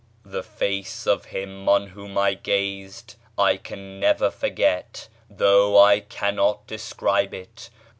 [0.25, 6.65] The face of him on whom I gazed I can never forget, though I cannot
[6.65, 7.69] describe it.